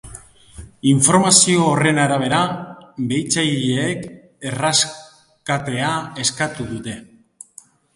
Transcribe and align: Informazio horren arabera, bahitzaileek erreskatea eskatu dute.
Informazio 0.93 1.67
horren 1.73 1.99
arabera, 2.05 2.41
bahitzaileek 3.13 4.11
erreskatea 4.53 5.97
eskatu 6.27 6.73
dute. 6.77 7.03